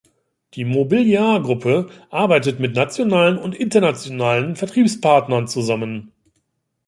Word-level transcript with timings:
Die 0.55 0.65
Mobiliar 0.65 1.43
Gruppe 1.43 1.91
arbeitet 2.09 2.59
mit 2.59 2.75
nationalen 2.75 3.37
und 3.37 3.53
internationalen 3.53 4.55
Vertriebspartnern 4.55 5.47
zusammen. 5.47 6.11